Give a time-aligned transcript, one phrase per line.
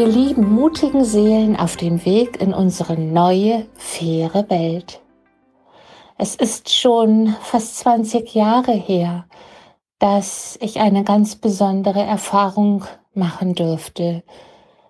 [0.00, 5.02] Ihr lieben, mutigen Seelen auf dem Weg in unsere neue, faire Welt.
[6.16, 9.26] Es ist schon fast 20 Jahre her,
[9.98, 14.22] dass ich eine ganz besondere Erfahrung machen durfte.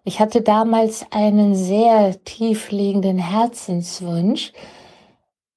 [0.05, 4.53] Ich hatte damals einen sehr tiefliegenden Herzenswunsch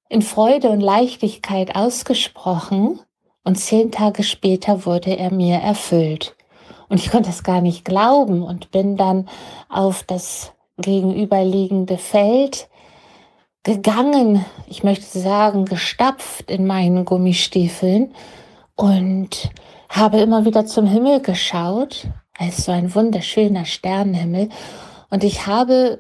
[0.10, 3.02] in Freude und Leichtigkeit ausgesprochen
[3.44, 6.36] und zehn Tage später wurde er mir erfüllt.
[6.90, 9.28] Und ich konnte es gar nicht glauben und bin dann
[9.70, 12.68] auf das gegenüberliegende Feld
[13.64, 18.14] gegangen, ich möchte sagen, gestapft in meinen Gummistiefeln
[18.76, 19.52] und
[19.90, 22.08] habe immer wieder zum Himmel geschaut.
[22.40, 24.50] Es so ein wunderschöner Sternenhimmel.
[25.10, 26.00] Und ich habe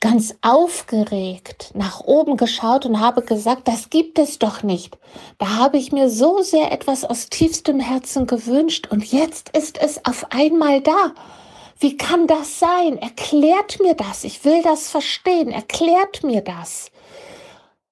[0.00, 4.98] ganz aufgeregt nach oben geschaut und habe gesagt, das gibt es doch nicht.
[5.38, 10.04] Da habe ich mir so sehr etwas aus tiefstem Herzen gewünscht und jetzt ist es
[10.06, 11.12] auf einmal da.
[11.78, 12.98] Wie kann das sein?
[12.98, 14.24] Erklärt mir das.
[14.24, 15.50] Ich will das verstehen.
[15.50, 16.90] Erklärt mir das.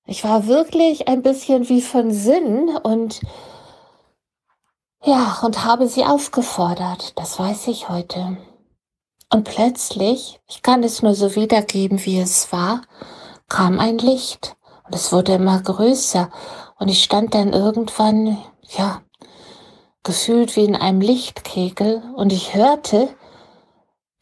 [0.05, 3.21] Ich war wirklich ein bisschen wie von Sinn und
[5.05, 7.19] ja, und habe sie aufgefordert.
[7.19, 8.37] Das weiß ich heute.
[9.31, 12.83] Und plötzlich, ich kann es nur so wiedergeben, wie es war,
[13.49, 16.31] kam ein Licht und es wurde immer größer
[16.79, 19.03] und ich stand dann irgendwann, ja,
[20.03, 23.11] gefühlt wie in einem Lichtkegel und ich hörte,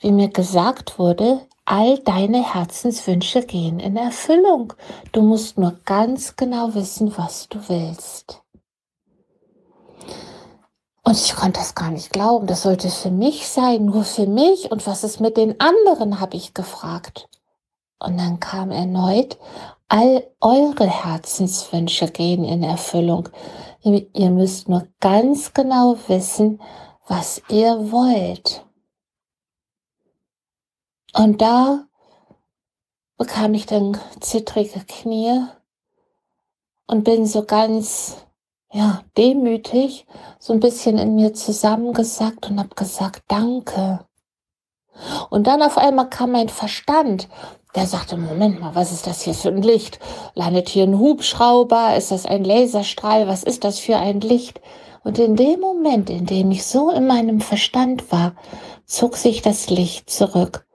[0.00, 4.72] wie mir gesagt wurde, all deine Herzenswünsche gehen in Erfüllung.
[5.12, 8.42] Du musst nur ganz genau wissen, was du willst.
[11.06, 12.48] Und ich konnte das gar nicht glauben.
[12.48, 14.72] Das sollte für mich sein, nur für mich.
[14.72, 17.28] Und was ist mit den anderen, habe ich gefragt.
[18.00, 19.38] Und dann kam erneut,
[19.86, 23.28] all eure Herzenswünsche gehen in Erfüllung.
[23.82, 26.60] Ihr müsst nur ganz genau wissen,
[27.06, 28.66] was ihr wollt.
[31.14, 31.86] Und da
[33.16, 35.40] bekam ich dann zittrige Knie
[36.88, 38.16] und bin so ganz
[38.72, 40.06] ja, demütig
[40.38, 44.06] so ein bisschen in mir zusammengesackt und habe gesagt, danke.
[45.30, 47.28] Und dann auf einmal kam mein Verstand,
[47.74, 50.00] der sagte, Moment mal, was ist das hier für ein Licht?
[50.34, 51.94] Landet hier ein Hubschrauber?
[51.94, 53.28] Ist das ein Laserstrahl?
[53.28, 54.62] Was ist das für ein Licht?
[55.04, 58.34] Und in dem Moment, in dem ich so in meinem Verstand war,
[58.86, 60.66] zog sich das Licht zurück.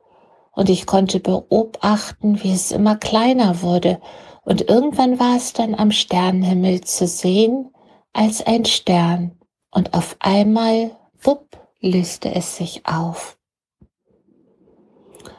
[0.54, 4.00] Und ich konnte beobachten, wie es immer kleiner wurde.
[4.44, 7.72] Und irgendwann war es dann am Sternenhimmel zu sehen,
[8.14, 9.40] als ein Stern
[9.72, 10.92] und auf einmal,
[11.22, 13.38] wupp, löste es sich auf.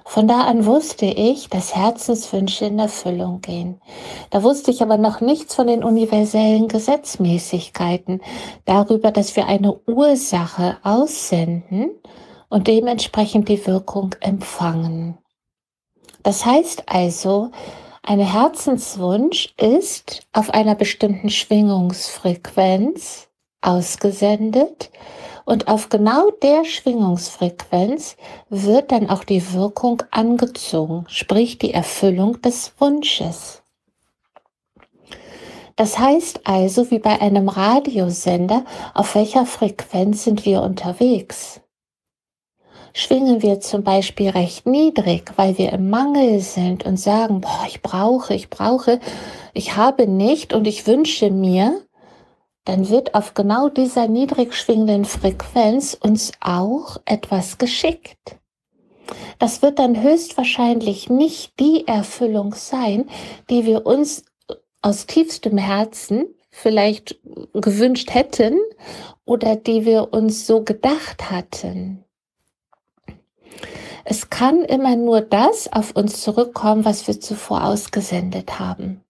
[0.04, 3.80] Von da an wusste ich, dass Herzenswünsche in Erfüllung gehen.
[4.28, 8.20] Da wusste ich aber noch nichts von den universellen Gesetzmäßigkeiten,
[8.66, 11.92] darüber, dass wir eine Ursache aussenden
[12.50, 15.16] und dementsprechend die Wirkung empfangen.
[16.22, 17.50] Das heißt also,
[18.02, 23.28] ein Herzenswunsch ist auf einer bestimmten Schwingungsfrequenz
[23.60, 24.90] ausgesendet
[25.44, 28.16] und auf genau der Schwingungsfrequenz
[28.48, 33.62] wird dann auch die Wirkung angezogen, sprich die Erfüllung des Wunsches.
[35.76, 38.64] Das heißt also, wie bei einem Radiosender,
[38.94, 41.61] auf welcher Frequenz sind wir unterwegs?
[42.94, 47.82] Schwingen wir zum Beispiel recht niedrig, weil wir im Mangel sind und sagen, boah, ich
[47.82, 49.00] brauche, ich brauche,
[49.54, 51.80] ich habe nicht und ich wünsche mir,
[52.64, 58.38] dann wird auf genau dieser niedrig schwingenden Frequenz uns auch etwas geschickt.
[59.38, 63.08] Das wird dann höchstwahrscheinlich nicht die Erfüllung sein,
[63.50, 64.24] die wir uns
[64.80, 67.18] aus tiefstem Herzen vielleicht
[67.52, 68.58] gewünscht hätten
[69.24, 72.04] oder die wir uns so gedacht hatten.
[74.04, 79.02] Es kann immer nur das auf uns zurückkommen, was wir zuvor ausgesendet haben.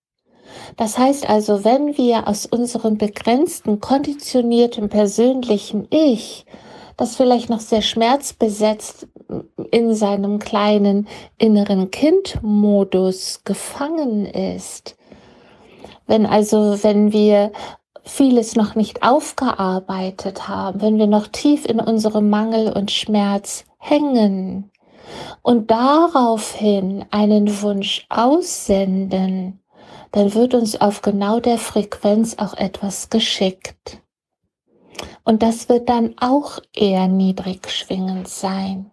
[0.76, 6.44] Das heißt also, wenn wir aus unserem begrenzten, konditionierten persönlichen Ich,
[6.96, 9.08] das vielleicht noch sehr schmerzbesetzt
[9.70, 14.96] in seinem kleinen inneren Kindmodus gefangen ist,
[16.06, 17.52] wenn also, wenn wir
[18.04, 24.71] vieles noch nicht aufgearbeitet haben, wenn wir noch tief in unserem Mangel und Schmerz hängen,
[25.42, 29.60] und daraufhin einen Wunsch aussenden,
[30.12, 34.00] dann wird uns auf genau der Frequenz auch etwas geschickt.
[35.24, 38.90] Und das wird dann auch eher niedrig schwingend sein.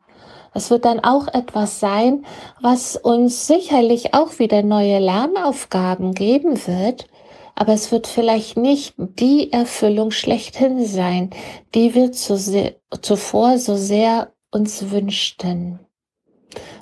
[0.53, 2.25] Es wird dann auch etwas sein,
[2.61, 7.07] was uns sicherlich auch wieder neue Lernaufgaben geben wird,
[7.55, 11.29] aber es wird vielleicht nicht die Erfüllung schlechthin sein,
[11.75, 15.79] die wir zuvor so sehr uns wünschten.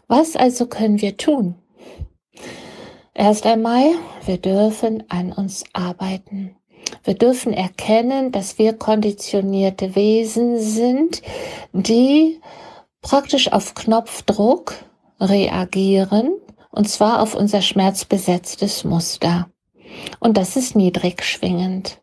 [0.07, 1.55] Was also können wir tun?
[3.13, 3.83] Erst einmal,
[4.25, 6.55] wir dürfen an uns arbeiten.
[7.03, 11.21] Wir dürfen erkennen, dass wir konditionierte Wesen sind,
[11.73, 12.39] die
[13.01, 14.75] praktisch auf Knopfdruck
[15.19, 16.33] reagieren,
[16.71, 19.49] und zwar auf unser schmerzbesetztes Muster.
[20.19, 21.99] Und das ist niedrig schwingend.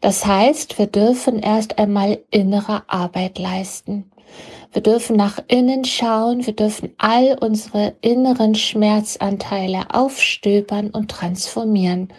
[0.00, 4.10] Das heißt, wir dürfen erst einmal innere Arbeit leisten.
[4.72, 12.12] Wir dürfen nach innen schauen, wir dürfen all unsere inneren Schmerzanteile aufstöbern und transformieren.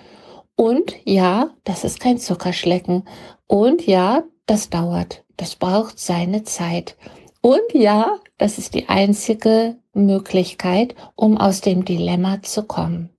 [0.55, 3.07] Und ja, das ist kein Zuckerschlecken.
[3.47, 5.23] Und ja, das dauert.
[5.37, 6.97] Das braucht seine Zeit.
[7.41, 13.09] Und ja, das ist die einzige Möglichkeit, um aus dem Dilemma zu kommen.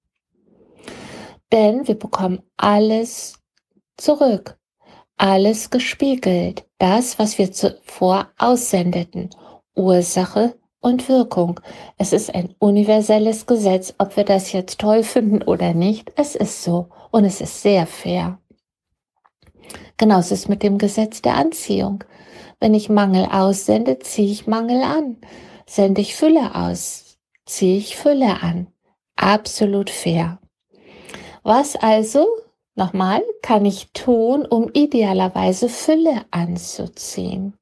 [1.51, 3.41] Denn wir bekommen alles
[3.97, 4.59] zurück,
[5.23, 9.31] alles gespiegelt, das, was wir zuvor aussendeten,
[9.77, 11.61] Ursache und Wirkung.
[11.97, 16.65] Es ist ein universelles Gesetz, ob wir das jetzt toll finden oder nicht, es ist
[16.65, 18.41] so und es ist sehr fair.
[19.97, 22.03] Genauso ist mit dem Gesetz der Anziehung.
[22.59, 25.19] Wenn ich Mangel aussende, ziehe ich Mangel an.
[25.67, 27.17] Sende ich Fülle aus,
[27.47, 28.67] ziehe ich Fülle an.
[29.15, 30.41] Absolut fair.
[31.45, 32.27] Was also,
[32.75, 37.55] nochmal, kann ich tun, um idealerweise Fülle anzuziehen?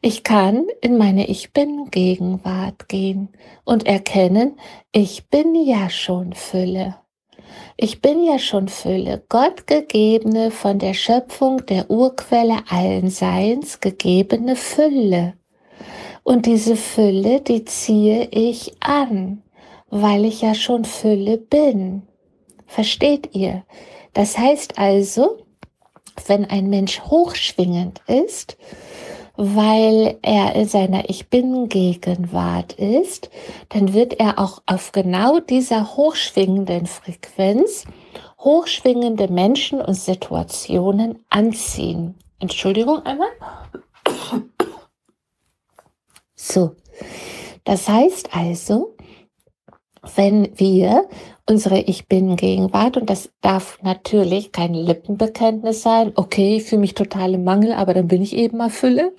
[0.00, 3.28] Ich kann in meine Ich bin Gegenwart gehen
[3.64, 4.58] und erkennen,
[4.90, 6.96] ich bin ja schon Fülle.
[7.76, 14.56] Ich bin ja schon Fülle, Gott gegebene, von der Schöpfung der Urquelle allen Seins gegebene
[14.56, 15.34] Fülle.
[16.24, 19.42] Und diese Fülle, die ziehe ich an,
[19.88, 22.02] weil ich ja schon Fülle bin.
[22.66, 23.64] Versteht ihr?
[24.12, 25.46] Das heißt also,
[26.26, 28.56] wenn ein Mensch hochschwingend ist,
[29.36, 33.30] weil er in seiner Ich bin Gegenwart ist,
[33.70, 37.86] dann wird er auch auf genau dieser hochschwingenden Frequenz
[38.38, 42.16] hochschwingende Menschen und Situationen anziehen.
[42.40, 43.28] Entschuldigung einmal.
[46.34, 46.74] So,
[47.64, 48.96] das heißt also,
[50.16, 51.08] wenn wir
[51.52, 56.12] unsere Ich bin Gegenwart und das darf natürlich kein Lippenbekenntnis sein.
[56.14, 59.12] Okay, ich fühle mich total im Mangel, aber dann bin ich eben mal Fülle.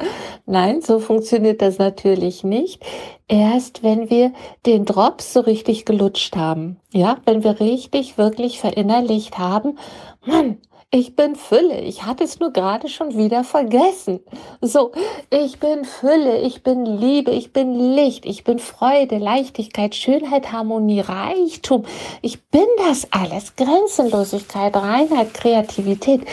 [0.48, 2.84] Nein, so funktioniert das natürlich nicht.
[3.28, 4.34] Erst wenn wir
[4.66, 6.78] den Drops so richtig gelutscht haben.
[6.92, 9.78] Ja, wenn wir richtig, wirklich verinnerlicht haben,
[10.26, 10.58] Mann,
[10.94, 11.82] ich bin Fülle.
[11.82, 14.20] Ich hatte es nur gerade schon wieder vergessen.
[14.62, 14.92] So,
[15.32, 21.00] ich bin Fülle, ich bin Liebe, ich bin Licht, ich bin Freude, Leichtigkeit, Schönheit, Harmonie,
[21.00, 21.86] Reichtum.
[22.22, 23.56] Ich bin das alles.
[23.56, 26.28] Grenzenlosigkeit, Reinheit, Kreativität.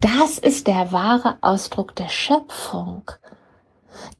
[0.00, 3.10] Das ist der wahre Ausdruck der Schöpfung.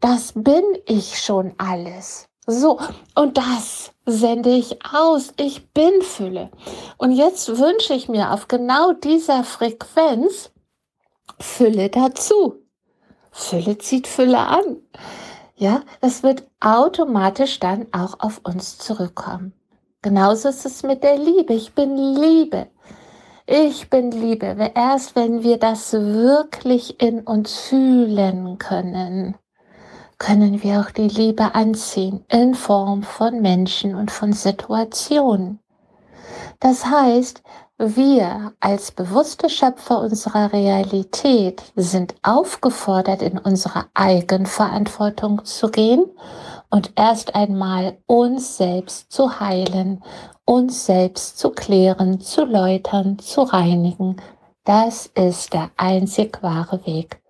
[0.01, 2.29] Das bin ich schon alles.
[2.47, 2.79] So,
[3.17, 5.33] und das sende ich aus.
[5.37, 6.51] Ich bin Fülle.
[6.97, 10.53] Und jetzt wünsche ich mir auf genau dieser Frequenz
[11.41, 12.63] Fülle dazu.
[13.33, 14.77] Fülle zieht Fülle an.
[15.57, 19.53] Ja, das wird automatisch dann auch auf uns zurückkommen.
[20.03, 21.53] Genauso ist es mit der Liebe.
[21.53, 22.69] Ich bin Liebe.
[23.47, 24.73] Ich bin Liebe.
[24.75, 29.35] Erst wenn wir das wirklich in uns fühlen können,
[30.18, 35.61] können wir auch die Liebe anziehen in Form von Menschen und von Situationen.
[36.61, 37.42] Das heißt,
[37.78, 46.06] wir als bewusste Schöpfer unserer Realität sind aufgefordert, in unsere Eigenverantwortung zu gehen
[46.70, 50.02] und erst einmal uns selbst zu heilen,
[50.46, 54.16] uns selbst zu klären, zu läutern, zu reinigen.
[54.64, 57.20] Das ist der einzig wahre Weg.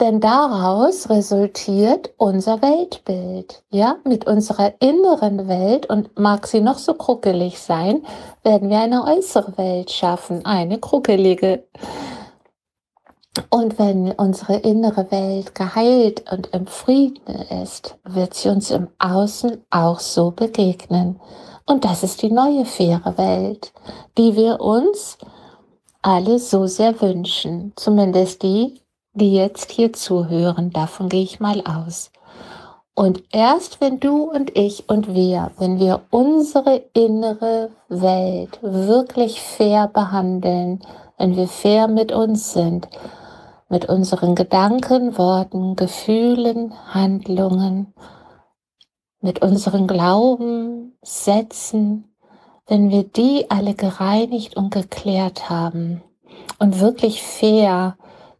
[0.00, 3.62] Denn daraus resultiert unser Weltbild.
[3.70, 8.04] Ja, mit unserer inneren Welt und mag sie noch so kruckelig sein,
[8.42, 11.64] werden wir eine äußere Welt schaffen, eine kruckelige.
[13.50, 19.64] Und wenn unsere innere Welt geheilt und im Frieden ist, wird sie uns im Außen
[19.70, 21.20] auch so begegnen.
[21.66, 23.72] Und das ist die neue faire Welt,
[24.18, 25.18] die wir uns
[26.02, 27.72] alle so sehr wünschen.
[27.76, 28.80] Zumindest die,
[29.14, 32.10] die jetzt hier zuhören, davon gehe ich mal aus.
[32.94, 39.88] Und erst wenn du und ich und wir, wenn wir unsere innere Welt wirklich fair
[39.88, 40.80] behandeln,
[41.18, 42.88] wenn wir fair mit uns sind,
[43.68, 47.94] mit unseren Gedanken, Worten, Gefühlen, Handlungen,
[49.20, 52.14] mit unseren Glauben, Sätzen,
[52.66, 56.02] wenn wir die alle gereinigt und geklärt haben
[56.58, 57.96] und wirklich fair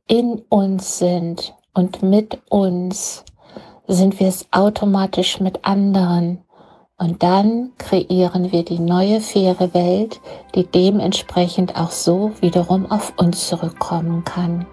[0.09, 3.25] in uns sind und mit uns,
[3.87, 6.41] sind wir es automatisch mit anderen.
[6.97, 10.23] Und dann kreieren wir die neue faire Welt,
[10.55, 14.65] die dementsprechend auch so wiederum auf uns zurückkommen kann.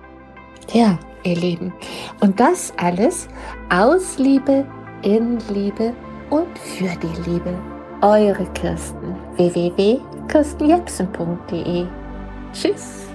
[0.71, 1.73] Ja, ihr Lieben.
[2.21, 3.27] Und das alles
[3.69, 4.65] aus Liebe,
[5.01, 5.93] in Liebe
[6.29, 7.53] und für die Liebe.
[8.01, 11.85] Eure Kirsten www.kirstenjepsen.de
[12.53, 13.10] Tschüss.